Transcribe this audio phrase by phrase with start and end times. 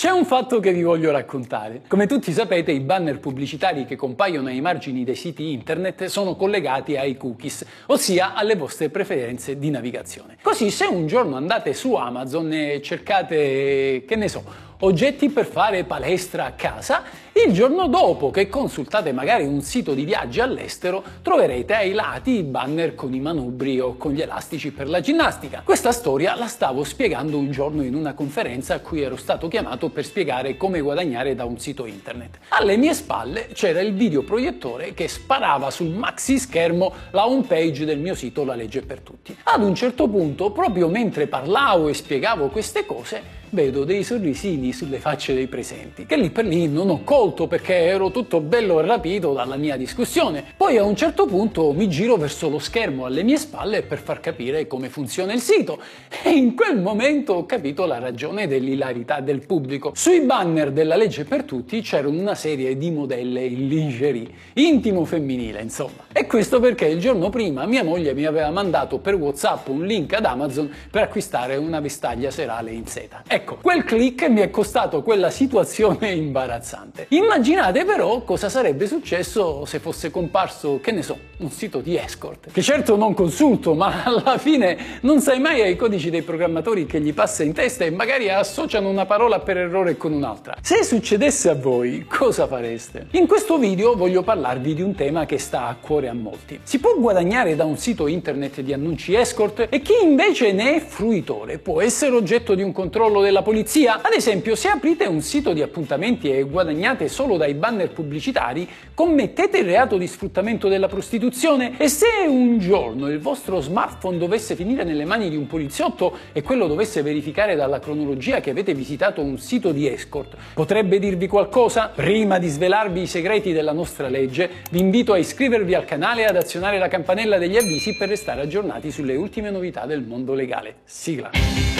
[0.00, 1.82] C'è un fatto che vi voglio raccontare.
[1.86, 6.96] Come tutti sapete, i banner pubblicitari che compaiono ai margini dei siti internet sono collegati
[6.96, 10.38] ai cookies, ossia alle vostre preferenze di navigazione.
[10.40, 14.42] Così se un giorno andate su Amazon e cercate, che ne so,
[14.80, 17.02] oggetti per fare palestra a casa,
[17.32, 22.42] il giorno dopo che consultate magari un sito di viaggi all'estero troverete ai lati i
[22.42, 25.62] banner con i manubri o con gli elastici per la ginnastica.
[25.64, 29.90] Questa storia la stavo spiegando un giorno in una conferenza a cui ero stato chiamato
[29.90, 32.38] per spiegare come guadagnare da un sito internet.
[32.48, 37.98] Alle mie spalle c'era il videoproiettore che sparava sul maxi schermo la home page del
[37.98, 39.36] mio sito La Legge per Tutti.
[39.44, 44.98] Ad un certo punto, proprio mentre parlavo e spiegavo queste cose, vedo dei sorrisini sulle
[44.98, 49.32] facce dei presenti, che lì per lì non ho colto perché ero tutto bello rapito
[49.32, 50.44] dalla mia discussione.
[50.56, 54.20] Poi a un certo punto mi giro verso lo schermo alle mie spalle per far
[54.20, 55.80] capire come funziona il sito
[56.22, 59.92] e in quel momento ho capito la ragione dell'ilarità del pubblico.
[59.94, 65.60] Sui banner della legge per tutti c'erano una serie di modelle in lingerie, intimo femminile
[65.60, 66.06] insomma.
[66.12, 70.12] E questo perché il giorno prima mia moglie mi aveva mandato per Whatsapp un link
[70.12, 73.22] ad Amazon per acquistare una vestaglia serale in seta.
[73.40, 77.06] Ecco, quel click mi è costato quella situazione imbarazzante.
[77.08, 82.52] Immaginate però cosa sarebbe successo se fosse comparso, che ne so, un sito di escort,
[82.52, 87.00] che certo non consulto, ma alla fine non sai mai ai codici dei programmatori che
[87.00, 90.56] gli passa in testa e magari associano una parola per errore con un'altra.
[90.60, 93.06] Se succedesse a voi, cosa fareste?
[93.12, 96.60] In questo video voglio parlarvi di un tema che sta a cuore a molti.
[96.62, 100.80] Si può guadagnare da un sito internet di annunci escort e chi invece ne è
[100.80, 104.00] fruitore può essere oggetto di un controllo del della polizia?
[104.02, 109.58] Ad esempio, se aprite un sito di appuntamenti e guadagnate solo dai banner pubblicitari, commettete
[109.58, 111.78] il reato di sfruttamento della prostituzione?
[111.78, 116.42] E se un giorno il vostro smartphone dovesse finire nelle mani di un poliziotto e
[116.42, 121.92] quello dovesse verificare dalla cronologia che avete visitato un sito di escort, potrebbe dirvi qualcosa?
[121.94, 126.24] Prima di svelarvi i segreti della nostra legge, vi invito a iscrivervi al canale e
[126.24, 130.78] ad azionare la campanella degli avvisi per restare aggiornati sulle ultime novità del mondo legale.
[130.84, 131.79] Sigla.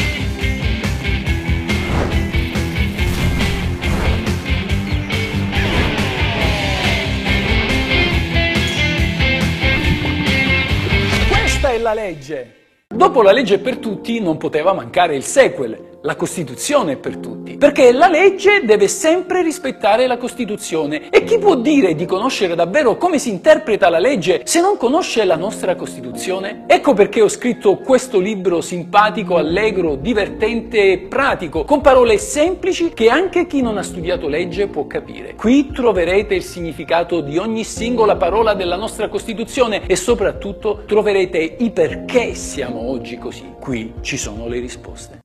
[11.93, 12.55] La legge.
[12.87, 17.59] Dopo la legge per tutti non poteva mancare il sequel, la Costituzione è per tutti,
[17.59, 22.97] perché la legge deve sempre rispettare la Costituzione e chi può dire di conoscere davvero
[22.97, 26.65] come si interpreta la legge se non conosce la nostra Costituzione?
[26.67, 33.11] Ecco perché ho scritto questo libro simpatico, allegro, divertente e pratico, con parole semplici che
[33.11, 35.35] anche chi non ha studiato legge può capire.
[35.35, 41.71] Qui troverete il significato di ogni singola parola della nostra Costituzione e soprattutto troverete i
[41.71, 43.55] perché siamo oggi così.
[43.61, 45.19] Qui ci sono le risposte.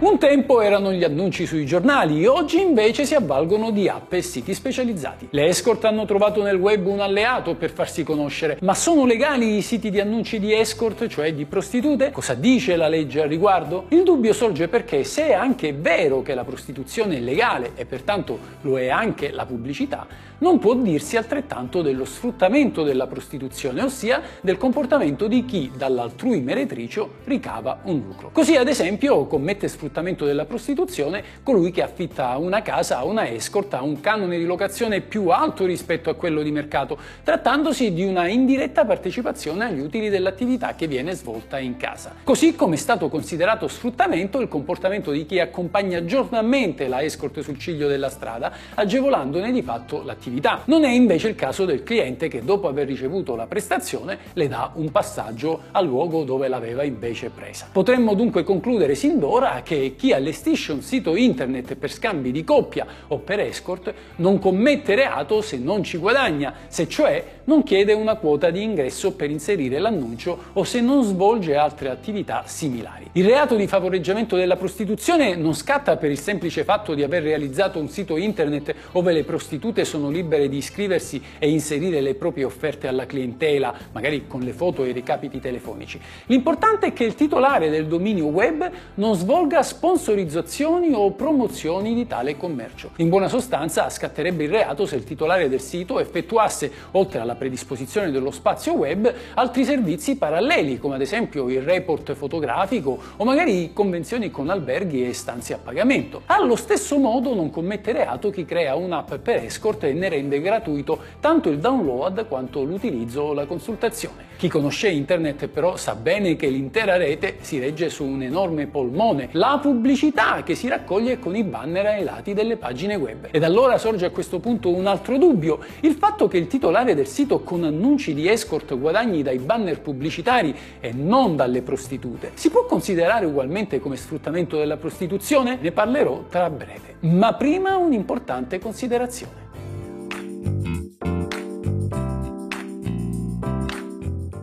[0.00, 4.54] Un tempo erano gli annunci sui giornali, oggi invece si avvalgono di app e siti
[4.54, 5.28] specializzati.
[5.28, 9.60] Le escort hanno trovato nel web un alleato per farsi conoscere, ma sono legali i
[9.60, 12.12] siti di annunci di escort, cioè di prostitute?
[12.12, 13.84] Cosa dice la legge al riguardo?
[13.88, 18.38] Il dubbio sorge perché se è anche vero che la prostituzione è legale e pertanto
[18.62, 20.06] lo è anche la pubblicità,
[20.40, 27.16] non può dirsi altrettanto dello sfruttamento della prostituzione, ossia del comportamento di chi dall'altrui meretricio
[27.24, 28.30] ricava un lucro.
[28.32, 33.74] Così ad esempio commette sfruttamento della prostituzione colui che affitta una casa a una escort
[33.74, 38.26] ha un canone di locazione più alto rispetto a quello di mercato, trattandosi di una
[38.26, 42.14] indiretta partecipazione agli utili dell'attività che viene svolta in casa.
[42.24, 47.58] Così come è stato considerato sfruttamento il comportamento di chi accompagna giornalmente la escort sul
[47.58, 50.28] ciglio della strada, agevolandone di fatto l'attività.
[50.66, 54.70] Non è invece il caso del cliente che dopo aver ricevuto la prestazione le dà
[54.74, 57.68] un passaggio al luogo dove l'aveva invece presa.
[57.70, 62.86] Potremmo dunque concludere sin d'ora che chi allestisce un sito internet per scambi di coppia
[63.08, 68.14] o per escort non commette reato se non ci guadagna, se cioè non chiede una
[68.14, 73.08] quota di ingresso per inserire l'annuncio o se non svolge altre attività similari.
[73.12, 77.80] Il reato di favoreggiamento della prostituzione non scatta per il semplice fatto di aver realizzato
[77.80, 82.86] un sito internet dove le prostitute sono libere di iscriversi e inserire le proprie offerte
[82.86, 86.00] alla clientela, magari con le foto e i recapiti telefonici.
[86.26, 92.36] L'importante è che il titolare del dominio web non svolga sponsorizzazioni o promozioni di tale
[92.36, 92.90] commercio.
[92.96, 98.10] In buona sostanza scatterebbe il reato se il titolare del sito effettuasse, oltre alla predisposizione
[98.10, 104.30] dello spazio web, altri servizi paralleli, come ad esempio il report fotografico o magari convenzioni
[104.30, 106.22] con alberghi e stanze a pagamento.
[106.26, 110.98] Allo stesso modo non commette reato chi crea un'app per escort e ne rende gratuito
[111.20, 114.28] tanto il download quanto l'utilizzo o la consultazione.
[114.36, 119.28] Chi conosce internet però sa bene che l'intera rete si regge su un enorme polmone,
[119.32, 123.28] la pubblicità che si raccoglie con i banner ai lati delle pagine web.
[123.30, 127.06] Ed allora sorge a questo punto un altro dubbio, il fatto che il titolare del
[127.06, 132.30] sito con annunci di escort guadagni dai banner pubblicitari e non dalle prostitute.
[132.34, 135.58] Si può considerare ugualmente come sfruttamento della prostituzione?
[135.60, 136.96] Ne parlerò tra breve.
[137.00, 139.48] Ma prima un'importante considerazione.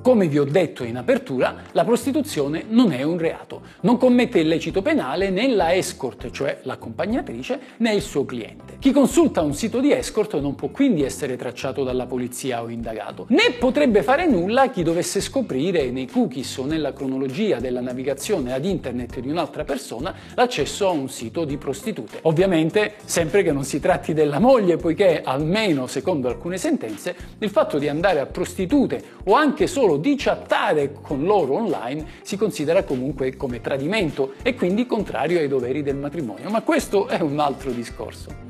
[0.07, 4.81] Come vi ho detto in apertura, la prostituzione non è un reato, non commette illecito
[4.81, 8.77] penale né la escort, cioè l'accompagnatrice, né il suo cliente.
[8.79, 13.25] Chi consulta un sito di escort non può quindi essere tracciato dalla polizia o indagato,
[13.31, 18.63] né potrebbe fare nulla chi dovesse scoprire nei cookies o nella cronologia della navigazione ad
[18.63, 22.19] internet di un'altra persona l'accesso a un sito di prostitute.
[22.21, 27.77] Ovviamente sempre che non si tratti della moglie, poiché almeno secondo alcune sentenze il fatto
[27.77, 33.35] di andare a prostitute o anche solo di chattare con loro online si considera comunque
[33.35, 38.46] come tradimento e quindi contrario ai doveri del matrimonio, ma questo è un altro discorso.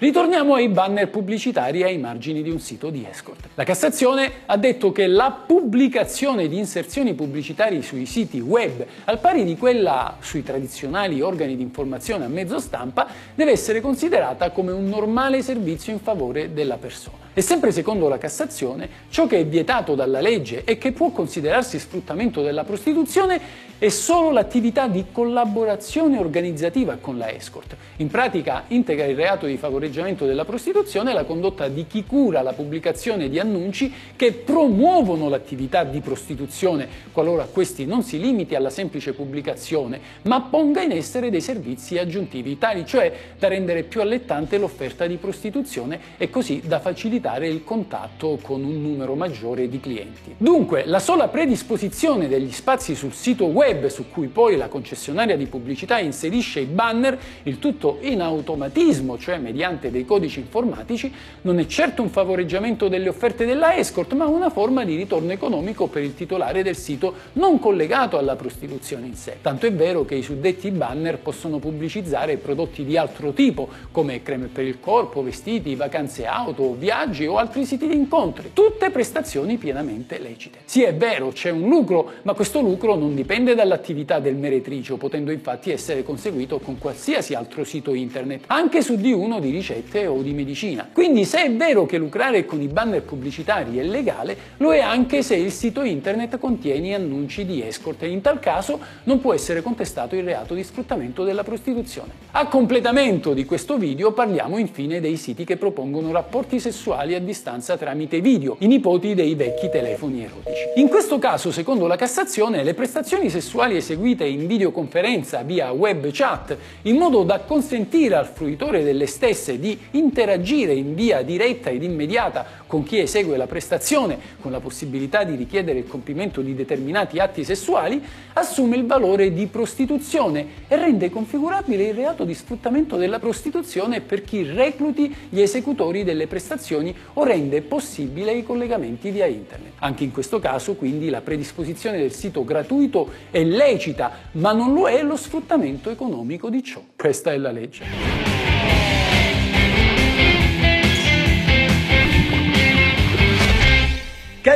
[0.00, 3.48] Ritorniamo ai banner pubblicitari ai margini di un sito di escort.
[3.52, 9.44] La Cassazione ha detto che la pubblicazione di inserzioni pubblicitarie sui siti web, al pari
[9.44, 14.88] di quella sui tradizionali organi di informazione a mezzo stampa, deve essere considerata come un
[14.88, 17.18] normale servizio in favore della persona.
[17.34, 21.78] E sempre secondo la Cassazione, ciò che è vietato dalla legge e che può considerarsi
[21.78, 27.76] sfruttamento della prostituzione è solo l'attività di collaborazione organizzativa con la escort.
[27.96, 32.52] In pratica integra il reato di favoreggiamento della prostituzione la condotta di chi cura la
[32.52, 39.12] pubblicazione di annunci che promuovono l'attività di prostituzione, qualora questi non si limiti alla semplice
[39.12, 45.06] pubblicazione, ma ponga in essere dei servizi aggiuntivi, tali cioè da rendere più allettante l'offerta
[45.06, 50.34] di prostituzione e così da facilitare il contatto con un numero maggiore di clienti.
[50.36, 55.46] Dunque, la sola predisposizione degli spazi sul sito web su cui poi la concessionaria di
[55.46, 61.10] pubblicità inserisce i banner, il tutto in automatismo, cioè mediante dei codici informatici,
[61.42, 65.86] non è certo un favoreggiamento delle offerte della escort, ma una forma di ritorno economico
[65.86, 69.36] per il titolare del sito non collegato alla prostituzione in sé.
[69.40, 74.46] Tanto è vero che i suddetti banner possono pubblicizzare prodotti di altro tipo, come creme
[74.46, 80.18] per il corpo, vestiti, vacanze auto, viaggi, o altri siti di incontri, tutte prestazioni pienamente
[80.18, 80.58] lecite.
[80.64, 85.30] Sì, è vero, c'è un lucro, ma questo lucro non dipende dall'attività del meretricio, potendo
[85.30, 90.20] infatti essere conseguito con qualsiasi altro sito internet, anche su di uno di ricette o
[90.20, 90.88] di medicina.
[90.92, 95.22] Quindi se è vero che lucrare con i banner pubblicitari è legale, lo è anche
[95.22, 99.62] se il sito internet contiene annunci di escort e in tal caso non può essere
[99.62, 102.12] contestato il reato di sfruttamento della prostituzione.
[102.32, 107.76] A completamento di questo video parliamo infine dei siti che propongono rapporti sessuali a distanza
[107.76, 110.64] tramite video, i nipoti dei vecchi telefoni erotici.
[110.76, 116.56] In questo caso, secondo la Cassazione, le prestazioni sessuali eseguite in videoconferenza via web chat,
[116.82, 122.44] in modo da consentire al fruitore delle stesse di interagire in via diretta ed immediata
[122.66, 127.44] con chi esegue la prestazione, con la possibilità di richiedere il compimento di determinati atti
[127.44, 128.02] sessuali,
[128.32, 134.22] assume il valore di prostituzione e rende configurabile il reato di sfruttamento della prostituzione per
[134.22, 139.72] chi recluti gli esecutori delle prestazioni o rende possibile i collegamenti via internet.
[139.78, 144.88] Anche in questo caso quindi la predisposizione del sito gratuito è lecita, ma non lo
[144.88, 146.82] è lo sfruttamento economico di ciò.
[146.96, 148.39] Questa è la legge.